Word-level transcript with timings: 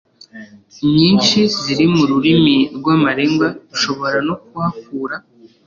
nyinshi 0.97 1.37
ziri 1.59 1.85
mu 1.95 2.03
rurimi 2.09 2.57
rw 2.77 2.85
amarenga 2.95 3.47
ushobora 3.75 4.17
no 4.27 4.35
kuhakura 4.43 5.15